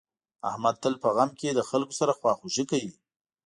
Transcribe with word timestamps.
احمد 0.49 0.75
تل 0.83 0.93
په 1.03 1.09
غم 1.15 1.29
کې 1.39 1.49
له 1.57 1.63
خلکو 1.69 1.93
سره 1.99 2.17
خواخوږي 2.19 2.63
کوي. 2.71 2.93